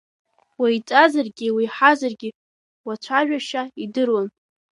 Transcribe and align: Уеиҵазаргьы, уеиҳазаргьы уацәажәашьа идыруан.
Уеиҵазаргьы, 0.61 1.47
уеиҳазаргьы 1.55 2.29
уацәажәашьа 2.85 3.61
идыруан. 3.83 4.27